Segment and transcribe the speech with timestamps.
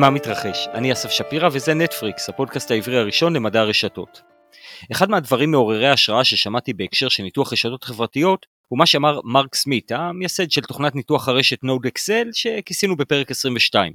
[0.00, 0.68] מה מתרחש?
[0.74, 4.22] אני אסף שפירא וזה נטפריקס, הפודקאסט העברי הראשון למדע הרשתות.
[4.92, 9.92] אחד מהדברים מעוררי ההשראה ששמעתי בהקשר של ניתוח רשתות חברתיות הוא מה שאמר מרק סמית,
[9.92, 13.92] המייסד של תוכנת ניתוח הרשת NodeXL שכיסינו בפרק 22.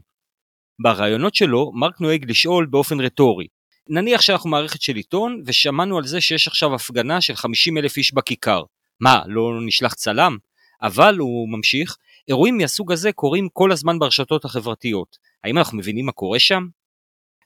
[0.81, 3.47] ברעיונות שלו, מרק נוהג לשאול באופן רטורי.
[3.89, 8.13] נניח שאנחנו מערכת של עיתון ושמענו על זה שיש עכשיו הפגנה של 50 אלף איש
[8.13, 8.63] בכיכר.
[8.99, 10.37] מה, לא נשלח צלם?
[10.81, 11.97] אבל, הוא ממשיך,
[12.27, 15.17] אירועים מהסוג הזה קורים כל הזמן ברשתות החברתיות.
[15.43, 16.67] האם אנחנו מבינים מה קורה שם?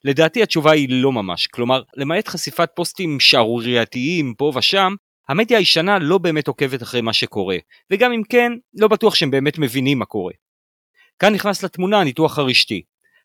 [0.03, 4.93] לדעתי התשובה היא לא ממש, כלומר, למעט חשיפת פוסטים שערורייתיים פה ושם,
[5.29, 7.57] המדיה הישנה לא באמת עוקבת אחרי מה שקורה,
[7.91, 10.33] וגם אם כן, לא בטוח שהם באמת מבינים מה קורה.
[11.19, 12.81] כאן נכנס לתמונה הניתוח הרשתי.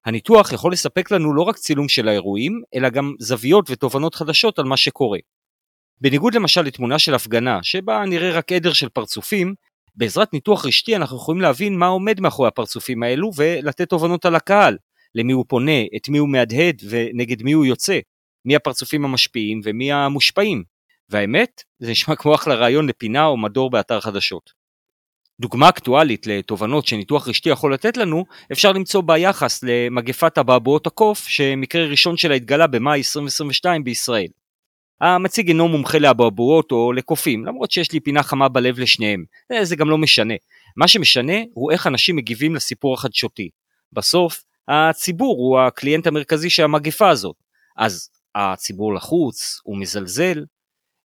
[0.07, 4.65] הניתוח יכול לספק לנו לא רק צילום של האירועים, אלא גם זוויות ותובנות חדשות על
[4.65, 5.19] מה שקורה.
[6.01, 9.55] בניגוד למשל לתמונה של הפגנה, שבה נראה רק עדר של פרצופים,
[9.95, 14.77] בעזרת ניתוח רשתי אנחנו יכולים להבין מה עומד מאחורי הפרצופים האלו ולתת תובנות על הקהל,
[15.15, 17.99] למי הוא פונה, את מי הוא מהדהד ונגד מי הוא יוצא,
[18.45, 20.65] מי הפרצופים המשפיעים ומי המושפעים.
[21.09, 24.51] והאמת, זה נשמע כמו אחלה רעיון לפינה או מדור באתר חדשות.
[25.41, 31.87] דוגמה אקטואלית לתובנות שניתוח רשתי יכול לתת לנו, אפשר למצוא ביחס למגפת אבעבועות הקוף, שמקרה
[31.87, 34.29] ראשון שלה התגלה במאי 2022 בישראל.
[35.03, 39.77] המציג אינו מומחה לאבעבועות או לקופים, למרות שיש לי פינה חמה בלב לשניהם, אה, זה
[39.77, 40.35] גם לא משנה.
[40.77, 43.51] מה שמשנה הוא איך אנשים מגיבים לסיפור החדשותי.
[43.93, 47.37] בסוף, הציבור הוא הקליינט המרכזי של המגפה הזאת.
[47.77, 50.45] אז הציבור לחוץ, או מזלזל.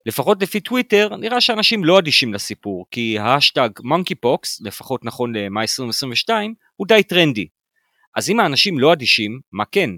[0.06, 6.54] לפחות לפי טוויטר, נראה שאנשים לא אדישים לסיפור, כי ההאשטג monkeypox, לפחות נכון למאי 2022,
[6.76, 7.48] הוא די טרנדי.
[8.16, 9.90] אז אם האנשים לא אדישים, מה כן?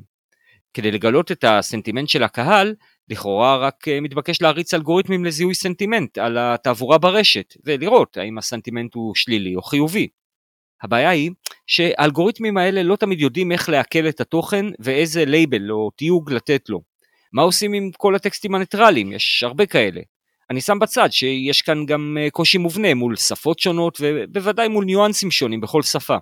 [0.73, 2.75] כדי לגלות את הסנטימנט של הקהל,
[3.09, 9.15] לכאורה רק אה, מתבקש להריץ אלגוריתמים לזיהוי סנטימנט על התעבורה ברשת, ולראות האם הסנטימנט הוא
[9.15, 10.07] שלילי או חיובי.
[10.83, 11.31] הבעיה היא
[11.67, 16.81] שהאלגוריתמים האלה לא תמיד יודעים איך לעכל את התוכן ואיזה לייבל או תיוג לתת לו.
[17.33, 19.11] מה עושים עם כל הטקסטים הניטרליים?
[19.11, 20.01] יש הרבה כאלה.
[20.49, 25.31] אני שם בצד שיש כאן גם אה, קושי מובנה מול שפות שונות ובוודאי מול ניואנסים
[25.31, 26.17] שונים בכל שפה.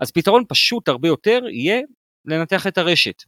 [0.00, 1.80] אז פתרון פשוט הרבה יותר יהיה
[2.24, 3.22] לנתח את הרשת.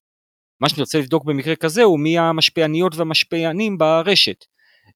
[0.60, 4.44] מה שאני רוצה לבדוק במקרה כזה הוא מי המשפיעניות והמשפיענים ברשת.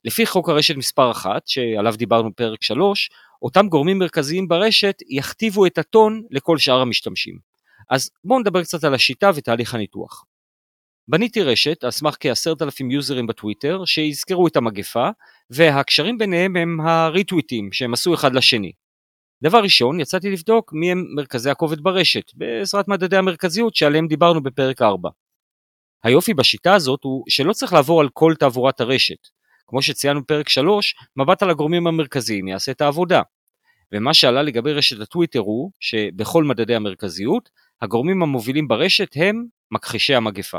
[0.05, 3.09] לפי חוק הרשת מספר 1, שעליו דיברנו בפרק 3,
[3.41, 7.37] אותם גורמים מרכזיים ברשת יכתיבו את הטון לכל שאר המשתמשים.
[7.89, 10.25] אז בואו נדבר קצת על השיטה ותהליך הניתוח.
[11.07, 15.09] בניתי רשת על סמך כ-10,000 יוזרים בטוויטר שיזכרו את המגפה,
[15.49, 18.71] והקשרים ביניהם הם הריטוויטים שהם עשו אחד לשני.
[19.43, 24.81] דבר ראשון, יצאתי לבדוק מי הם מרכזי הכובד ברשת, בעזרת מדדי המרכזיות שעליהם דיברנו בפרק
[24.81, 25.09] 4.
[26.03, 29.27] היופי בשיטה הזאת הוא שלא צריך לעבור על כל תעבורת הרשת.
[29.67, 33.21] כמו שציינו בפרק 3, מבט על הגורמים המרכזיים יעשה את העבודה.
[33.91, 37.49] ומה שעלה לגבי רשת הטוויטר הוא שבכל מדדי המרכזיות,
[37.81, 40.57] הגורמים המובילים ברשת הם מכחישי המגפה.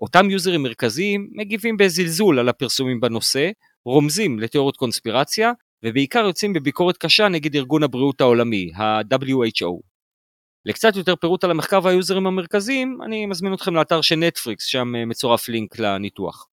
[0.00, 3.50] אותם יוזרים מרכזיים מגיבים בזלזול על הפרסומים בנושא,
[3.84, 5.52] רומזים לתיאוריות קונספירציה,
[5.84, 9.95] ובעיקר יוצאים בביקורת קשה נגד ארגון הבריאות העולמי, ה-WHO.
[10.66, 15.04] לקצת יותר פירוט על המחקר והיוזרים המרכזיים, אני מזמין אתכם לאתר של נטפריקס, שם אה,
[15.04, 16.48] מצורף לינק לניתוח.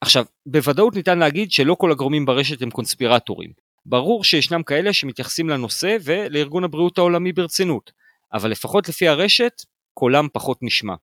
[0.00, 3.50] עכשיו, בוודאות ניתן להגיד שלא כל הגורמים ברשת הם קונספירטורים.
[3.86, 7.92] ברור שישנם כאלה שמתייחסים לנושא ולארגון הבריאות העולמי ברצינות,
[8.32, 9.62] אבל לפחות לפי הרשת,
[9.94, 10.94] קולם פחות נשמע.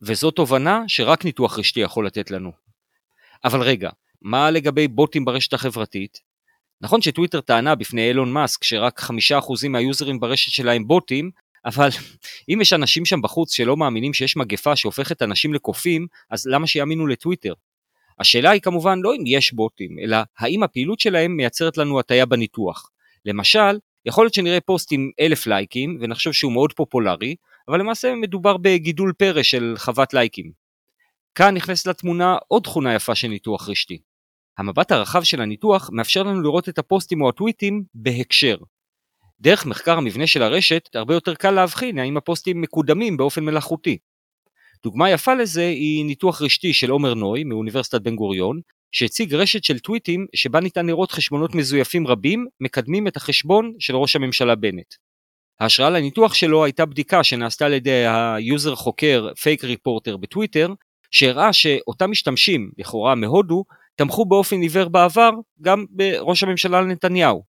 [0.00, 2.52] וזו תובנה שרק ניתוח רשתי יכול לתת לנו.
[3.44, 3.90] אבל רגע,
[4.22, 6.20] מה לגבי בוטים ברשת החברתית?
[6.80, 11.30] נכון שטוויטר טענה בפני אילון מאסק שרק חמישה אחוזים מהיוזרים ברשת שלה הם בוטים,
[11.66, 11.88] אבל
[12.48, 17.06] אם יש אנשים שם בחוץ שלא מאמינים שיש מגפה שהופכת אנשים לקופים, אז למה שיאמינו
[17.06, 17.52] לטוויטר?
[18.18, 22.90] השאלה היא כמובן לא אם יש בוטים, אלא האם הפעילות שלהם מייצרת לנו הטיה בניתוח.
[23.24, 27.34] למשל, יכול להיות שנראה פוסט עם אלף לייקים ונחשוב שהוא מאוד פופולרי,
[27.68, 30.52] אבל למעשה מדובר בגידול פרא של חוות לייקים.
[31.34, 33.98] כאן נכנסת לתמונה עוד תכונה יפה של ניתוח רשתי.
[34.58, 38.56] המבט הרחב של הניתוח מאפשר לנו לראות את הפוסטים או הטוויטים בהקשר.
[39.40, 43.98] דרך מחקר המבנה של הרשת הרבה יותר קל להבחין האם הפוסטים מקודמים באופן מלאכותי.
[44.82, 48.60] דוגמה יפה לזה היא ניתוח רשתי של עומר נוי מאוניברסיטת בן גוריון,
[48.92, 54.16] שהציג רשת של טוויטים שבה ניתן לראות חשבונות מזויפים רבים מקדמים את החשבון של ראש
[54.16, 54.94] הממשלה בנט.
[55.60, 60.72] ההשראה לניתוח שלו הייתה בדיקה שנעשתה על ידי ה user חוקר פייק ריפורטר בטוויטר,
[61.10, 63.64] שהראה שאותם משתמשים, לכאורה מהודו,
[63.96, 65.30] תמכו באופן עיוור בעבר
[65.62, 67.55] גם בראש הממשלה נתניהו.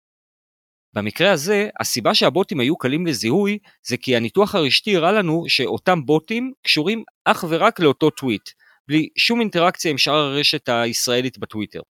[0.93, 6.53] במקרה הזה, הסיבה שהבוטים היו קלים לזיהוי, זה כי הניתוח הרשתי הראה לנו שאותם בוטים
[6.61, 8.49] קשורים אך ורק לאותו טוויט,
[8.87, 11.81] בלי שום אינטראקציה עם שאר הרשת הישראלית בטוויטר.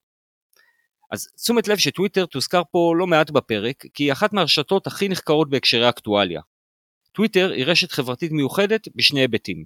[1.11, 5.49] אז תשומת לב שטוויטר תוזכר פה לא מעט בפרק, כי היא אחת מהרשתות הכי נחקרות
[5.49, 6.41] בהקשרי אקטואליה.
[7.11, 9.65] טוויטר היא רשת חברתית מיוחדת בשני היבטים.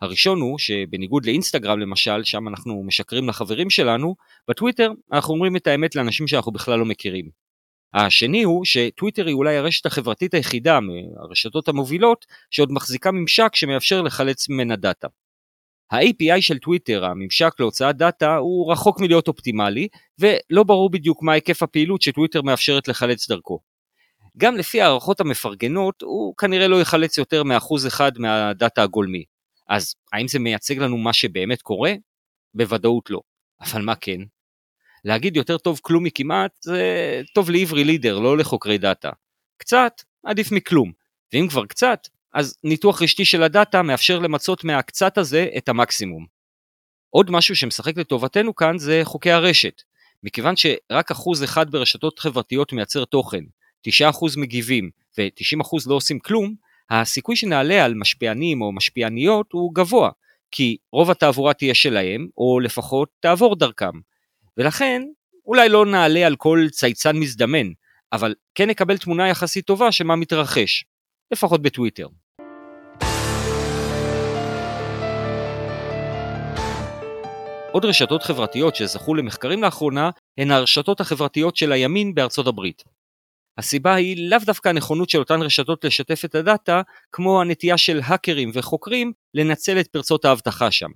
[0.00, 4.16] הראשון הוא שבניגוד לאינסטגרם למשל, שם אנחנו משקרים לחברים שלנו,
[4.48, 7.45] בטוויטר אנחנו אומרים את האמת לאנשים שאנחנו בכלל לא מכירים.
[7.96, 14.48] השני הוא שטוויטר היא אולי הרשת החברתית היחידה מהרשתות המובילות שעוד מחזיקה ממשק שמאפשר לחלץ
[14.48, 15.08] ממנה דאטה.
[15.90, 19.88] ה-API של טוויטר, הממשק להוצאת דאטה, הוא רחוק מלהיות אופטימלי,
[20.18, 23.60] ולא ברור בדיוק מה היקף הפעילות שטוויטר מאפשרת לחלץ דרכו.
[24.36, 29.24] גם לפי הערכות המפרגנות, הוא כנראה לא יחלץ יותר מאחוז אחד מהדאטה הגולמי.
[29.68, 31.92] אז האם זה מייצג לנו מה שבאמת קורה?
[32.54, 33.20] בוודאות לא.
[33.60, 34.20] אבל מה כן?
[35.06, 36.82] להגיד יותר טוב כלום מכמעט זה
[37.34, 39.10] טוב לעברי לידר, לא לחוקרי דאטה.
[39.56, 40.92] קצת עדיף מכלום,
[41.32, 46.26] ואם כבר קצת, אז ניתוח רשתי של הדאטה מאפשר למצות מהקצת הזה את המקסימום.
[47.10, 49.82] עוד משהו שמשחק לטובתנו כאן זה חוקי הרשת.
[50.22, 53.44] מכיוון שרק אחוז אחד ברשתות חברתיות מייצר תוכן,
[53.88, 53.90] 9%
[54.36, 56.54] מגיבים ו-90% לא עושים כלום,
[56.90, 60.10] הסיכוי שנעלה על משפיענים או משפיעניות הוא גבוה,
[60.50, 64.00] כי רוב התעבורה תהיה שלהם, או לפחות תעבור דרכם.
[64.58, 65.02] ולכן,
[65.46, 67.66] אולי לא נעלה על כל צייצן מזדמן,
[68.12, 70.84] אבל כן נקבל תמונה יחסית טובה של מה מתרחש,
[71.32, 72.06] לפחות בטוויטר.
[77.72, 82.84] עוד רשתות חברתיות שזכו למחקרים לאחרונה הן הרשתות החברתיות של הימין בארצות הברית.
[83.58, 86.82] הסיבה היא לאו דווקא הנכונות של אותן רשתות לשתף את הדאטה,
[87.12, 90.90] כמו הנטייה של האקרים וחוקרים לנצל את פרצות האבטחה שם.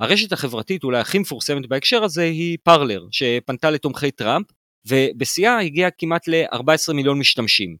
[0.00, 4.46] הרשת החברתית אולי הכי מפורסמת בהקשר הזה היא פרלר, שפנתה לתומכי טראמפ,
[4.86, 7.76] ובשיאה הגיעה כמעט ל-14 מיליון משתמשים.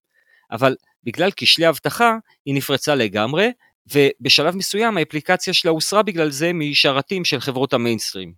[0.50, 2.16] אבל בגלל כשלי אבטחה
[2.46, 3.50] היא נפרצה לגמרי,
[3.92, 8.32] ובשלב מסוים האפליקציה שלה הוסרה בגלל זה משרתים של חברות המיינסטרים.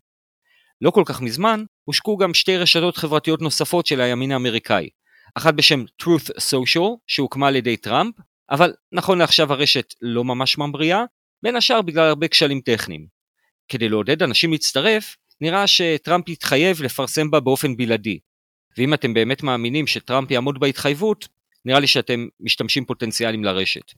[0.81, 4.89] לא כל כך מזמן הושקו גם שתי רשתות חברתיות נוספות של הימין האמריקאי,
[5.35, 8.15] אחת בשם Truth Social שהוקמה על ידי טראמפ,
[8.51, 11.05] אבל נכון לעכשיו הרשת לא ממש ממריאה,
[11.43, 13.20] בין השאר בגלל הרבה כשלים טכניים.
[13.71, 18.19] כדי לעודד אנשים להצטרף, נראה שטראמפ יתחייב לפרסם בה באופן בלעדי.
[18.79, 21.29] ואם אתם באמת מאמינים שטראמפ יעמוד בהתחייבות,
[21.65, 23.93] נראה לי שאתם משתמשים פוטנציאליים לרשת.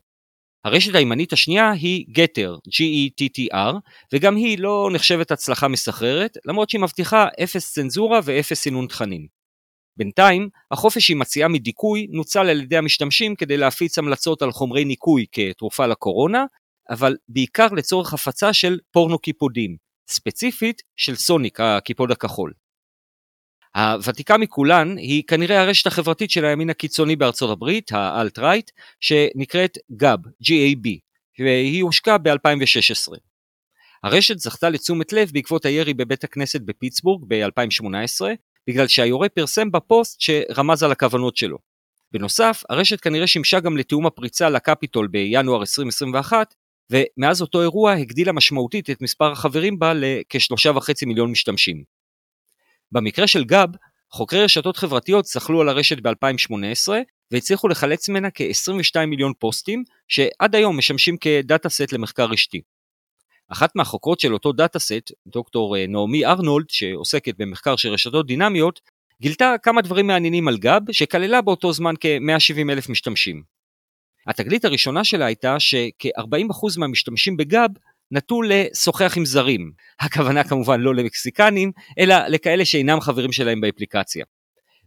[0.65, 3.75] הרשת הימנית השנייה היא גטר, G-E-T-T-R,
[4.13, 9.27] וגם היא לא נחשבת הצלחה מסחררת, למרות שהיא מבטיחה אפס צנזורה ואפס סינון תכנים.
[9.97, 15.27] בינתיים, החופש שהיא מציעה מדיכוי נוצל על ידי המשתמשים כדי להפיץ המלצות על חומרי ניקוי
[15.33, 16.45] כתרופה לקורונה,
[16.91, 19.77] אבל בעיקר לצורך הפצה של פורנו קיפודים,
[20.09, 22.53] ספציפית של סוניק, הקיפוד הכחול.
[23.77, 28.71] הוותיקה מכולן היא כנראה הרשת החברתית של הימין הקיצוני בארצות הברית, האלט-רייט,
[29.01, 30.89] שנקראת גאב, G-A-B,
[31.39, 33.13] והיא הושקה ב-2016.
[34.05, 38.25] הרשת זכתה לתשומת לב בעקבות הירי בבית הכנסת בפיטסבורג ב-2018,
[38.67, 41.59] בגלל שהיורה פרסם בפוסט שרמז על הכוונות שלו.
[42.13, 46.55] בנוסף, הרשת כנראה שימשה גם לתיאום הפריצה לקפיטול בינואר 2021,
[46.91, 51.85] ומאז אותו אירוע הגדילה משמעותית את מספר החברים בה לכשלושה וחצי מיליון משתמשים.
[52.93, 53.69] במקרה של גאב,
[54.11, 56.89] חוקרי רשתות חברתיות זחלו על הרשת ב-2018
[57.31, 62.61] והצליחו לחלץ ממנה כ-22 מיליון פוסטים שעד היום משמשים כ data set למחקר רשתי.
[63.49, 68.81] אחת מהחוקרות של אותו data set, דוקטור אה, נעמי ארנולד, שעוסקת במחקר של רשתות דינמיות,
[69.21, 73.52] גילתה כמה דברים מעניינים על גאב, שכללה באותו זמן כ-170 אלף משתמשים.
[74.27, 77.71] התגלית הראשונה שלה הייתה שכ-40% מהמשתמשים בגאב
[78.11, 79.73] נטו לשוחח עם זרים.
[80.01, 84.25] הכוונה כמובן לא למקסיקנים, אלא לכאלה שאינם חברים שלהם באפליקציה.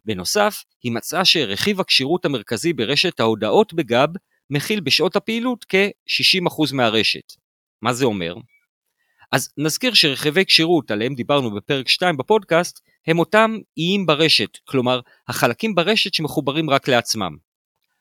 [0.05, 4.09] בנוסף, היא מצאה שרכיב הכשירות המרכזי ברשת ההודעות בגאב
[4.49, 7.33] מכיל בשעות הפעילות כ-60% מהרשת.
[7.81, 8.35] מה זה אומר?
[9.31, 15.75] אז נזכיר שרכיבי כשירות עליהם דיברנו בפרק 2 בפודקאסט הם אותם איים ברשת, כלומר החלקים
[15.75, 17.35] ברשת שמחוברים רק לעצמם.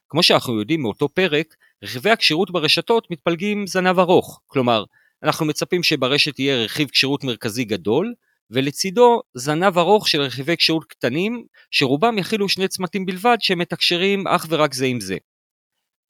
[0.08, 4.84] כמו שאנחנו יודעים מאותו פרק, רכיבי הכשירות ברשתות מתפלגים זנב ארוך, כלומר
[5.22, 8.14] אנחנו מצפים שברשת יהיה רכיב כשירות מרכזי גדול,
[8.50, 14.74] ולצידו זנב ארוך של רכיבי כשירות קטנים, שרובם יכילו שני צמתים בלבד שמתקשרים אך ורק
[14.74, 15.16] זה עם זה.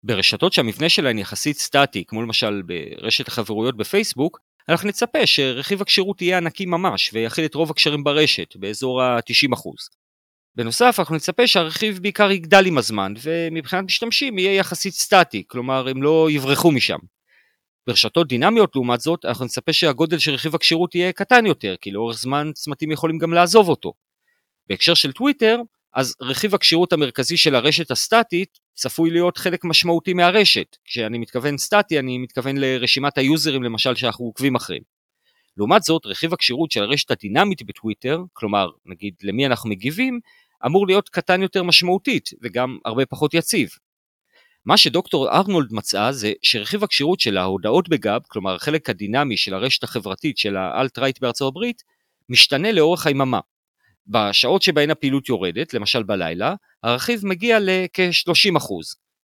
[0.03, 6.39] ברשתות שהמבנה שלהן יחסית סטטי, כמו למשל ברשת החברויות בפייסבוק, אנחנו נצפה שרכיב הכשירות יהיה
[6.39, 9.71] ענקי ממש ויכיל את רוב הקשרים ברשת, באזור ה-90%.
[10.57, 16.03] בנוסף, אנחנו נצפה שהרכיב בעיקר יגדל עם הזמן, ומבחינת משתמשים יהיה יחסית סטטי, כלומר הם
[16.03, 16.99] לא יברחו משם.
[17.87, 22.19] ברשתות דינמיות לעומת זאת, אנחנו נצפה שהגודל של רכיב הכשירות יהיה קטן יותר, כי לאורך
[22.19, 23.93] זמן צמתים יכולים גם לעזוב אותו.
[24.69, 25.61] בהקשר של טוויטר,
[25.95, 30.77] אז רכיב הכשירות המרכזי של הרשת הסטטית צפוי להיות חלק משמעותי מהרשת.
[30.85, 34.83] כשאני מתכוון סטטי, אני מתכוון לרשימת היוזרים למשל שאנחנו עוקבים אחריהם.
[35.57, 40.21] לעומת זאת, רכיב הכשירות של הרשת הדינמית בטוויטר, כלומר, נגיד למי אנחנו מגיבים,
[40.67, 43.69] אמור להיות קטן יותר משמעותית וגם הרבה פחות יציב.
[44.67, 49.83] מה שדוקטור ארנולד מצאה זה שרכיב הכשירות של ההודעות בגאב, כלומר החלק הדינמי של הרשת
[49.83, 51.83] החברתית של האלט-רייט בארצות הברית,
[52.29, 53.41] משתנה לאורך היממה.
[54.07, 58.71] בשעות שבהן הפעילות יורדת, למשל בלילה, הרכיב מגיע לכ-30%,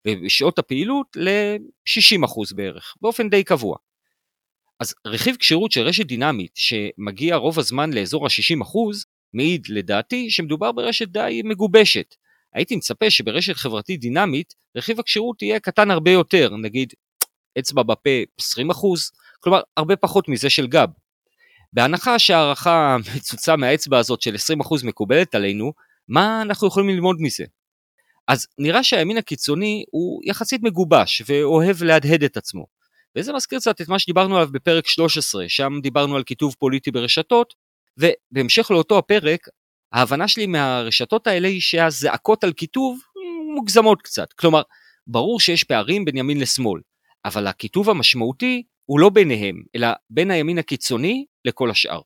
[0.08, 3.78] ובשעות הפעילות ל-60% בערך, באופן די קבוע.
[4.80, 8.78] אז רכיב כשירות של רשת דינמית שמגיע רוב הזמן לאזור ה-60%
[9.34, 12.16] מעיד לדעתי שמדובר ברשת די מגובשת.
[12.54, 16.94] הייתי מצפה שברשת חברתית דינמית רכיב הכשירות יהיה קטן הרבה יותר, נגיד
[17.60, 18.10] אצבע בפה
[18.42, 18.44] 20%,
[19.40, 20.90] כלומר הרבה פחות מזה של גב.
[21.74, 25.74] בהנחה שהערכה מצוצה מהאצבע הזאת של 20% מקובלת עלינו,
[26.08, 27.46] מה אנחנו יכולים ללמוד מזה?
[28.28, 32.66] אז נראה שהימין הקיצוני הוא יחסית מגובש ואוהב להדהד את עצמו.
[33.16, 37.54] וזה מזכיר קצת את מה שדיברנו עליו בפרק 13, שם דיברנו על כיתוב פוליטי ברשתות,
[38.00, 39.40] ובהמשך לאותו הפרק,
[39.94, 43.00] ההבנה שלי מהרשתות האלה היא שהזעקות על כיתוב
[43.56, 44.34] מוגזמות קצת.
[44.34, 44.62] כלומר,
[45.08, 46.82] ברור שיש פערים בין ימין לשמאל,
[47.26, 52.02] אבל הכיתוב המשמעותי הוא לא ביניהם, אלא בין הימין הקיצוני לכל השאר.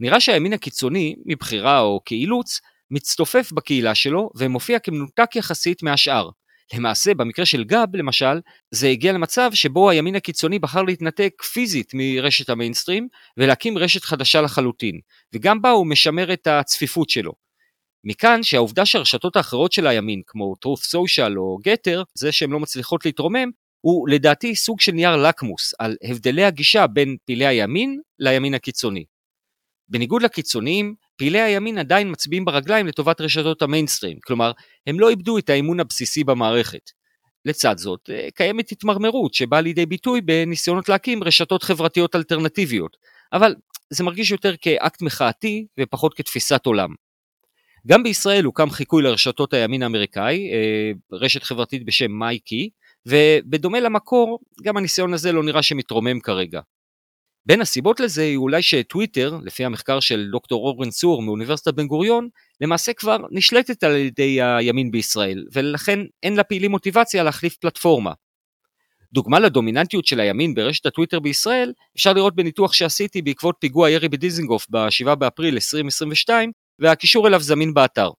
[0.00, 2.60] נראה שהימין הקיצוני, מבחירה או כאילוץ,
[2.90, 6.30] מצטופף בקהילה שלו ומופיע כמנותק יחסית מהשאר.
[6.74, 12.50] למעשה, במקרה של גב, למשל, זה הגיע למצב שבו הימין הקיצוני בחר להתנתק פיזית מרשת
[12.50, 15.00] המיינסטרים ולהקים רשת חדשה לחלוטין,
[15.32, 17.32] וגם בה הוא משמר את הצפיפות שלו.
[18.04, 23.06] מכאן שהעובדה שהרשתות האחרות של הימין, כמו truth social או getter, זה שהן לא מצליחות
[23.06, 29.04] להתרומם, הוא לדעתי סוג של נייר לקמוס על הבדלי הגישה בין פעילי הימין לימין הקיצוני.
[29.88, 34.52] בניגוד לקיצוניים, פעילי הימין עדיין מצביעים ברגליים לטובת רשתות המיינסטרים, כלומר,
[34.86, 36.90] הם לא איבדו את האמון הבסיסי במערכת.
[37.44, 42.96] לצד זאת, אה, קיימת התמרמרות שבאה לידי ביטוי בניסיונות להקים רשתות חברתיות אלטרנטיביות,
[43.32, 43.54] אבל
[43.90, 46.88] זה מרגיש יותר כאקט מחאתי ופחות כתפיסת עולם.
[47.86, 52.70] גם בישראל הוקם חיקוי לרשתות הימין האמריקאי, אה, רשת חברתית בשם מייקי,
[53.06, 56.60] ובדומה למקור, גם הניסיון הזה לא נראה שמתרומם כרגע.
[57.46, 62.28] בין הסיבות לזה היא אולי שטוויטר, לפי המחקר של דוקטור אורן צור מאוניברסיטת בן גוריון,
[62.60, 68.12] למעשה כבר נשלטת על ידי הימין בישראל, ולכן אין לפעילים מוטיבציה להחליף פלטפורמה.
[69.12, 74.66] דוגמה לדומיננטיות של הימין ברשת הטוויטר בישראל, אפשר לראות בניתוח שעשיתי בעקבות פיגוע ירי בדיזינגוף
[74.70, 78.10] ב-7 באפריל 2022, והקישור אליו זמין באתר.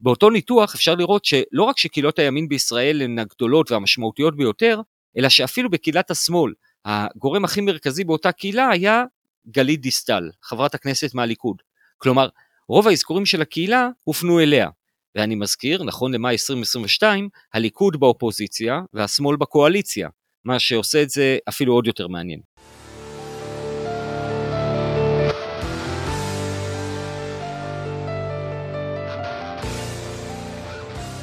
[0.00, 4.80] באותו ניתוח אפשר לראות שלא רק שקהילות הימין בישראל הן הגדולות והמשמעותיות ביותר,
[5.18, 6.52] אלא שאפילו בקהילת השמאל,
[6.84, 9.04] הגורם הכי מרכזי באותה קהילה היה
[9.48, 11.56] גלית דיסטל, חברת הכנסת מהליכוד.
[11.98, 12.28] כלומר,
[12.68, 14.68] רוב האזכורים של הקהילה הופנו אליה.
[15.14, 20.08] ואני מזכיר, נכון למאי 2022, הליכוד באופוזיציה והשמאל בקואליציה,
[20.44, 22.40] מה שעושה את זה אפילו עוד יותר מעניין.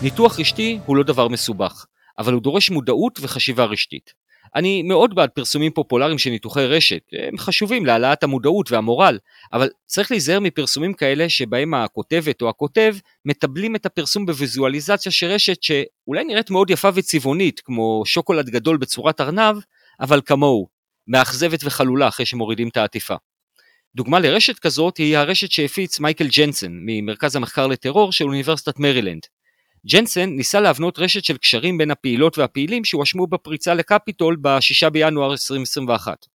[0.01, 1.85] ניתוח רשתי הוא לא דבר מסובך,
[2.17, 4.18] אבל הוא דורש מודעות וחשיבה רשתית.
[4.55, 9.17] אני מאוד בעד פרסומים פופולריים של ניתוחי רשת, הם חשובים להעלאת המודעות והמורל,
[9.53, 15.63] אבל צריך להיזהר מפרסומים כאלה שבהם הכותבת או הכותב מטבלים את הפרסום בוויזואליזציה של רשת
[15.63, 19.55] שאולי נראית מאוד יפה וצבעונית, כמו שוקולד גדול בצורת ארנב,
[19.99, 20.67] אבל כמוהו,
[21.07, 23.15] מאכזבת וחלולה אחרי שמורידים את העטיפה.
[23.95, 29.21] דוגמה לרשת כזאת היא הרשת שהפיץ מייקל ג'נסן ממרכז המחקר לטרור של אוניברסיטת מרילנד.
[29.87, 36.25] ג'נסן ניסה להבנות רשת של קשרים בין הפעילות והפעילים שהואשמו בפריצה לקפיטול ב-6 בינואר 2021.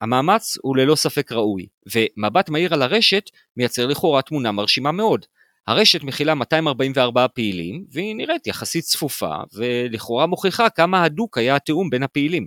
[0.00, 5.26] המאמץ הוא ללא ספק ראוי, ומבט מהיר על הרשת מייצר לכאורה תמונה מרשימה מאוד.
[5.66, 12.02] הרשת מכילה 244 פעילים, והיא נראית יחסית צפופה, ולכאורה מוכיחה כמה הדוק היה התיאום בין
[12.02, 12.46] הפעילים.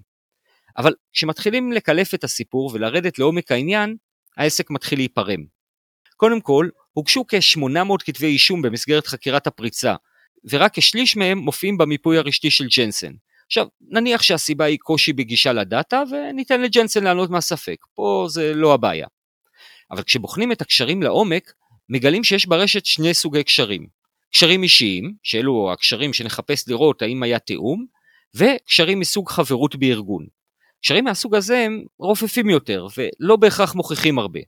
[0.77, 3.95] אבל כשמתחילים לקלף את הסיפור ולרדת לעומק העניין,
[4.37, 5.43] העסק מתחיל להיפרם.
[6.17, 9.95] קודם כל, הוגשו כ-800 כתבי אישום במסגרת חקירת הפריצה,
[10.49, 13.11] ורק כשליש מהם מופיעים במיפוי הרשתי של ג'נסן.
[13.45, 19.07] עכשיו, נניח שהסיבה היא קושי בגישה לדאטה, וניתן לג'נסן לענות מהספק, פה זה לא הבעיה.
[19.91, 21.53] אבל כשבוחנים את הקשרים לעומק,
[21.89, 23.87] מגלים שיש ברשת שני סוגי קשרים.
[24.31, 27.85] קשרים אישיים, שאלו הקשרים שנחפש לראות האם היה תיאום,
[28.35, 30.25] וקשרים מסוג חברות בארגון.
[30.81, 34.39] קשרים מהסוג הזה הם רופפים יותר, ולא בהכרח מוכיחים הרבה.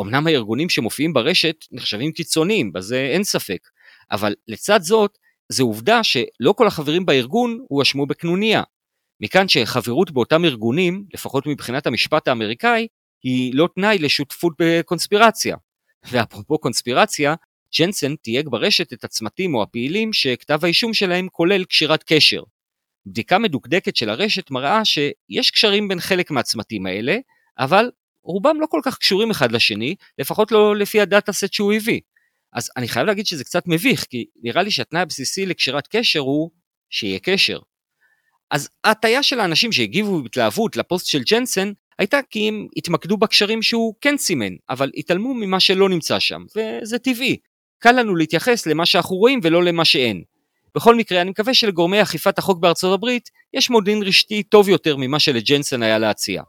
[0.00, 3.68] אמנם הארגונים שמופיעים ברשת נחשבים קיצוניים, בזה אין ספק,
[4.10, 8.62] אבל לצד זאת, זו עובדה שלא כל החברים בארגון הואשמו בקנוניה.
[9.20, 12.86] מכאן שחברות באותם ארגונים, לפחות מבחינת המשפט האמריקאי,
[13.22, 15.56] היא לא תנאי לשותפות בקונספירציה.
[16.10, 17.34] ואפרופו קונספירציה,
[17.78, 22.42] ג'נסן תייג ברשת את הצמתים או הפעילים שכתב האישום שלהם כולל קשירת קשר.
[23.06, 27.16] בדיקה מדוקדקת של הרשת מראה שיש קשרים בין חלק מהצמתים האלה,
[27.58, 27.90] אבל
[28.22, 32.00] רובם לא כל כך קשורים אחד לשני, לפחות לא לפי הדאטה סט שהוא הביא.
[32.54, 36.50] אז אני חייב להגיד שזה קצת מביך, כי נראה לי שהתנאי הבסיסי לקשירת קשר הוא
[36.90, 37.58] שיהיה קשר.
[38.50, 43.94] אז ההטייה של האנשים שהגיבו בהתלהבות לפוסט של ג'נסן הייתה כי הם התמקדו בקשרים שהוא
[44.00, 47.36] כן סימן, אבל התעלמו ממה שלא נמצא שם, וזה טבעי.
[47.78, 50.22] קל לנו להתייחס למה שאנחנו רואים ולא למה שאין.
[50.74, 55.18] בכל מקרה, אני מקווה שלגורמי אכיפת החוק בארצות הברית יש מודיעין רשתי טוב יותר ממה
[55.18, 56.42] שלג'נסן היה להציע.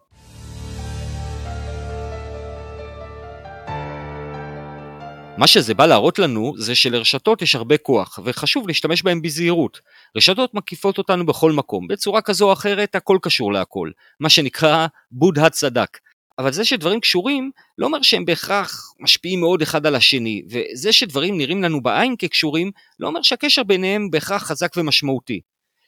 [5.38, 9.80] מה שזה בא להראות לנו זה שלרשתות יש הרבה כוח, וחשוב להשתמש בהם בזהירות.
[10.18, 15.50] רשתות מקיפות אותנו בכל מקום, בצורה כזו או אחרת הכל קשור להכל, מה שנקרא בודהה
[15.50, 15.98] צדק.
[16.40, 21.38] אבל זה שדברים קשורים, לא אומר שהם בהכרח משפיעים מאוד אחד על השני, וזה שדברים
[21.38, 25.42] נראים לנו בעין כקשורים, לא אומר שהקשר ביניהם בהכרח חזק ומשמעותי.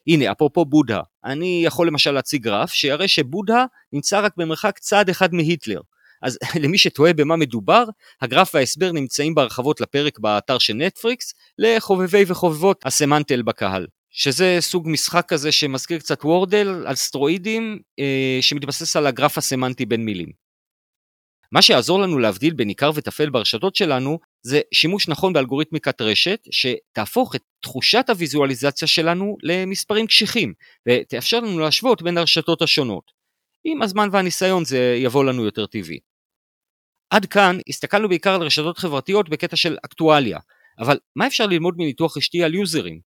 [0.07, 5.33] הנה, אפרופו בודהה, אני יכול למשל להציג גרף שיראה שבודהה נמצא רק במרחק צעד אחד
[5.33, 5.79] מהיטלר.
[6.21, 7.83] אז למי שתוהה במה מדובר,
[8.21, 13.87] הגרף וההסבר נמצאים בהרחבות לפרק באתר של נטפריקס, לחובבי וחובבות הסמנטל בקהל.
[14.09, 20.05] שזה סוג משחק כזה שמזכיר קצת וורדל על סטרואידים, אה, שמתבסס על הגרף הסמנטי בין
[20.05, 20.47] מילים.
[21.51, 27.35] מה שיעזור לנו להבדיל בין עיקר וטפל ברשתות שלנו, זה שימוש נכון באלגוריתמיקת רשת, שתהפוך
[27.35, 30.53] את תחושת הוויזואליזציה שלנו למספרים קשיחים,
[30.87, 33.16] ותאפשר לנו להשוות בין הרשתות השונות.
[33.71, 35.99] עם הזמן והניסיון זה יבוא לנו יותר טבעי.
[37.09, 40.39] עד כאן הסתכלנו בעיקר על רשתות חברתיות בקטע של אקטואליה,
[40.79, 42.99] אבל מה אפשר ללמוד מניתוח רשתי על יוזרים?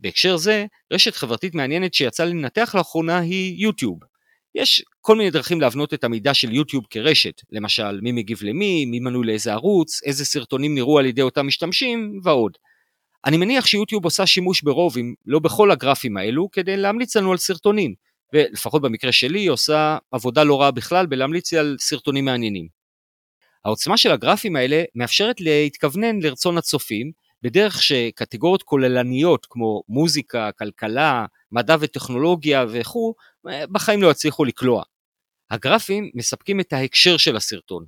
[0.00, 3.98] בהקשר זה, רשת חברתית מעניינת שיצא לנתח לאחרונה היא יוטיוב.
[4.54, 9.00] יש כל מיני דרכים להבנות את המידע של יוטיוב כרשת, למשל מי מגיב למי, מי
[9.00, 12.52] מנוי לאיזה ערוץ, איזה סרטונים נראו על ידי אותם משתמשים ועוד.
[13.24, 17.38] אני מניח שיוטיוב עושה שימוש ברוב, אם לא בכל הגרפים האלו, כדי להמליץ לנו על
[17.38, 17.94] סרטונים,
[18.34, 22.68] ולפחות במקרה שלי עושה עבודה לא רעה בכלל בלהמליץ לי על סרטונים מעניינים.
[23.64, 27.10] העוצמה של הגרפים האלה מאפשרת להתכוונן לרצון הצופים,
[27.42, 33.14] בדרך שקטגוריות כוללניות כמו מוזיקה, כלכלה, מדע וטכנולוגיה וכו',
[33.72, 34.82] בחיים לא יצליחו לקלוע.
[35.50, 37.84] הגרפים מספקים את ההקשר של הסרטון,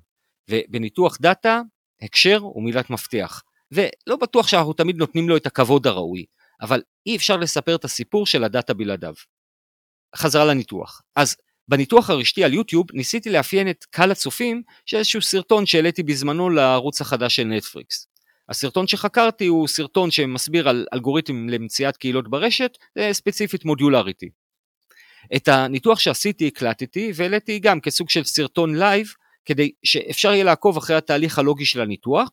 [0.51, 1.61] ובניתוח דאטה,
[2.03, 3.43] הקשר הוא מילת מפתח.
[3.73, 6.25] ולא בטוח שאנחנו תמיד נותנים לו את הכבוד הראוי,
[6.61, 9.15] אבל אי אפשר לספר את הסיפור של הדאטה בלעדיו.
[10.17, 11.03] חזרה לניתוח.
[11.17, 11.37] אז
[11.69, 17.01] בניתוח הרשתי על יוטיוב ניסיתי לאפיין את קהל הצופים של איזשהו סרטון שהעליתי בזמנו לערוץ
[17.01, 18.07] החדש של נטפריקס.
[18.49, 22.79] הסרטון שחקרתי הוא סרטון שמסביר על אלגוריתם למציאת קהילות ברשת,
[23.13, 24.29] ספציפית modularity.
[25.37, 29.07] את הניתוח שעשיתי הקלטתי והעליתי גם כסוג של סרטון לייב
[29.45, 32.31] כדי שאפשר יהיה לעקוב אחרי התהליך הלוגי של הניתוח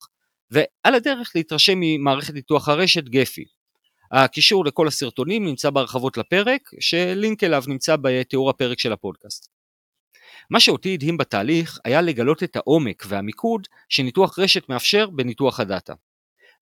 [0.51, 3.45] ועל הדרך להתרשם ממערכת ניתוח הרשת Gephi.
[4.11, 9.49] הקישור לכל הסרטונים נמצא בהרחבות לפרק, שלינק אליו נמצא בתיאור הפרק של הפודקאסט.
[10.49, 15.93] מה שאותי הדהים בתהליך היה לגלות את העומק והמיקוד שניתוח רשת מאפשר בניתוח הדאטה.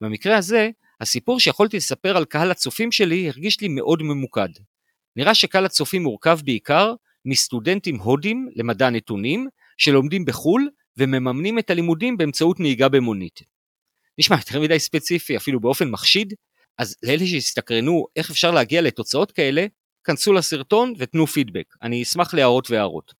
[0.01, 0.69] במקרה הזה,
[1.01, 4.49] הסיפור שיכולתי לספר על קהל הצופים שלי הרגיש לי מאוד ממוקד.
[5.15, 6.93] נראה שקהל הצופים מורכב בעיקר
[7.25, 13.39] מסטודנטים הודים למדע נתונים, שלומדים בחו"ל ומממנים את הלימודים באמצעות נהיגה במונית.
[14.17, 16.33] נשמע יותר מדי ספציפי, אפילו באופן מחשיד,
[16.77, 19.65] אז לאלה שהסתקרנו איך אפשר להגיע לתוצאות כאלה,
[20.03, 23.13] כנסו לסרטון ותנו פידבק, אני אשמח להערות והערות.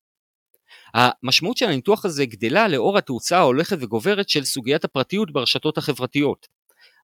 [0.94, 6.48] המשמעות של הניתוח הזה גדלה לאור התאוצה ההולכת וגוברת של סוגיית הפרטיות ברשתות החברתיות.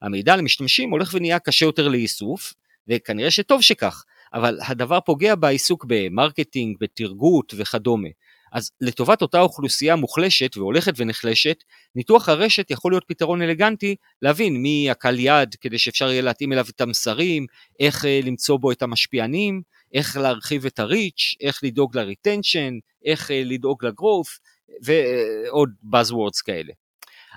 [0.01, 2.53] המידע למשתמשים הולך ונהיה קשה יותר לאיסוף,
[2.87, 8.09] וכנראה שטוב שכך, אבל הדבר פוגע בעיסוק ב marketing, בטרגוט וכדומה.
[8.53, 11.63] אז לטובת אותה אוכלוסייה מוחלשת והולכת ונחלשת,
[11.95, 16.65] ניתוח הרשת יכול להיות פתרון אלגנטי להבין מי הקהל יעד כדי שאפשר יהיה להתאים אליו
[16.69, 17.45] את המסרים,
[17.79, 19.61] איך אה, למצוא בו את המשפיענים,
[19.93, 22.73] איך להרחיב את ה reach, איך לדאוג ל retention,
[23.05, 24.39] איך אה, לדאוג ל growth
[24.83, 26.73] ועוד Buzzwords כאלה.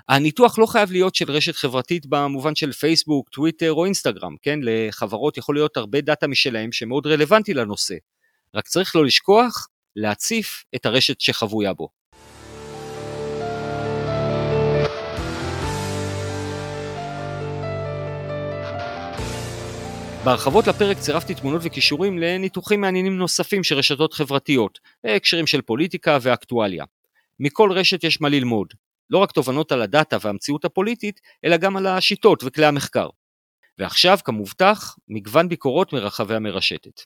[0.09, 4.59] הניתוח לא חייב להיות של רשת חברתית במובן של פייסבוק, טוויטר או אינסטגרם, כן?
[4.63, 7.95] לחברות יכול להיות הרבה דאטה משלהם שמאוד רלוונטי לנושא.
[8.55, 11.89] רק צריך לא לשכוח להציף את הרשת שחבויה בו.
[20.27, 26.85] בהרחבות לפרק צירפתי תמונות וכישורים לניתוחים מעניינים נוספים של רשתות חברתיות, הקשרים של פוליטיקה ואקטואליה.
[27.39, 28.73] מכל רשת יש מה ללמוד,
[29.09, 33.09] לא רק תובנות על הדאטה והמציאות הפוליטית, אלא גם על השיטות וכלי המחקר.
[33.79, 37.01] ועכשיו, כמובטח, מגוון ביקורות מרחבי המרשתת.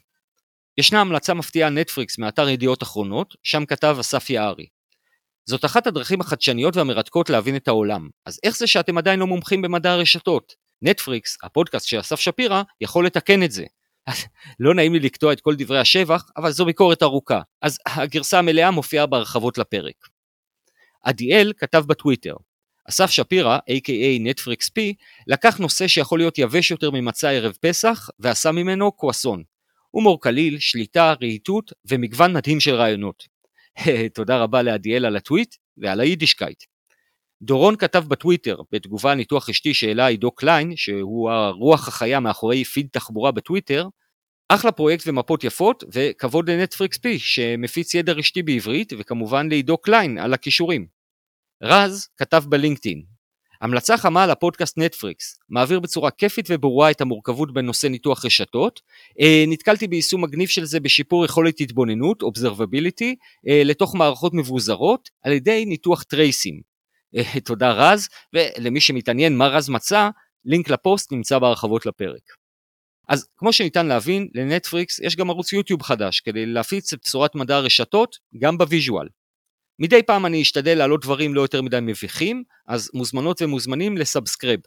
[0.82, 4.65] ישנה המלצה מפתיעה נטפריקס מאתר ידיעות אחרונות, שם כתב אסף יערי.
[5.46, 9.62] זאת אחת הדרכים החדשניות והמרתקות להבין את העולם, אז איך זה שאתם עדיין לא מומחים
[9.62, 10.54] במדע הרשתות?
[10.82, 13.65] נטפריקס, הפודקאסט של אסף שפירא, יכול לתקן את זה.
[14.60, 18.72] לא נעים לי לקטוע את כל דברי השבח, אבל זו ביקורת ארוכה, אז הגרסה המלאה
[18.72, 20.08] מופיעה בהרחבות לפרק.
[21.04, 22.36] עדיאל כתב בטוויטר,
[22.89, 24.94] אסף שפירא, a.k.a נטפריקס פי,
[25.28, 29.51] לקח נושא שיכול להיות יבש יותר ממצה ערב פסח, ועשה ממנו קרואסון.
[29.92, 33.28] הומור קליל, שליטה, רהיטות ומגוון מדהים של רעיונות.
[34.16, 36.64] תודה רבה לעדיאל על הטוויט ועל היידישקייט.
[37.42, 42.88] דורון כתב בטוויטר, בתגובה על ניתוח רשתי שהעלה עידו קליין, שהוא הרוח החיה מאחורי פיד
[42.92, 43.88] תחבורה בטוויטר,
[44.50, 50.34] אחלה פרויקט ומפות יפות, וכבוד לנטפריקס פי, שמפיץ ידע רשתי בעברית, וכמובן לעידו קליין על
[50.34, 50.88] הכישורים.
[51.64, 53.04] רז כתב בלינקדאין,
[53.62, 58.82] המלצה חמה על הפודקאסט נטפריקס, מעביר בצורה כיפית וברורה את המורכבות בנושא ניתוח רשתות.
[59.19, 63.15] אה, נתקלתי ביישום מגניב של זה בשיפור יכולת התבוננות, Observability,
[63.47, 66.62] אה, לתוך מערכות מבוזרות, על ידי ניתוח טרייסים.
[67.15, 70.10] אה, תודה רז, ולמי שמתעניין מה רז מצא,
[70.45, 72.24] לינק לפוסט נמצא בהרחבות לפרק.
[73.10, 77.56] אז כמו שניתן להבין, לנטפריקס יש גם ערוץ יוטיוב חדש כדי להפיץ את בשורת מדע
[77.56, 79.08] הרשתות גם ב visual.
[79.82, 84.60] מדי פעם אני אשתדל להעלות דברים לא יותר מדי מביכים, אז מוזמנות ומוזמנים ל subscribe.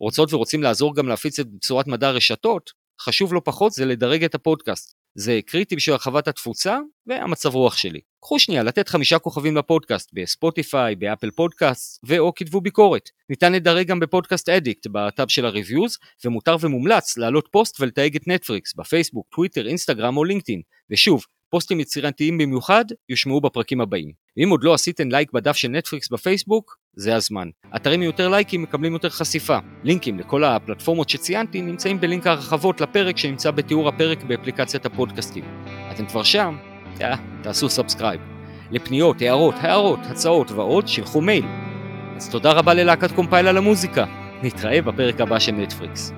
[0.00, 2.70] רוצות ורוצים לעזור גם להפיץ את בשורת מדע הרשתות?
[3.00, 4.94] חשוב לא פחות זה לדרג את הפודקאסט.
[5.14, 8.00] זה קריטי בשביל הרחבת התפוצה והמצב רוח שלי.
[8.20, 13.08] קחו שנייה לתת חמישה כוכבים לפודקאסט בספוטיפיי, באפל פודקאסט ואו כתבו ביקורת.
[13.30, 18.28] ניתן לדרג גם בפודקאסט אדיקט בטאב של ה reviews ומותר ומומלץ להעלות פוסט ולתייג את
[18.28, 20.60] נטפריקס בפייסבוק, טוויטר, אינסטגרם או לינקדאין.
[20.90, 24.12] ושוב, פוסטים יצירתיים במיוחד יושמעו בפרקים הבאים.
[24.42, 27.48] אם עוד לא עשיתם לייק בדף של נטפריקס בפייסבוק, זה הזמן.
[27.76, 29.58] אתרים עם יותר לייקים מקבלים יותר חשיפה.
[29.84, 35.44] לינקים לכל הפלטפורמות שציינתי נמצאים בלינק הרחבות לפרק שנמצא בתיאור הפרק באפליקציית הפודקאסטים.
[35.90, 36.56] אתם כבר שם?
[37.00, 37.06] יא,
[37.42, 38.20] תעשו subscribe.
[38.70, 41.44] לפניות, הערות, הארות, הצעות ועוד, שילחו מייל.
[42.16, 44.04] אז תודה רבה ללהקת קומפייל על המוזיקה.
[44.42, 46.17] נתראה בפרק הבא של נטפריקס.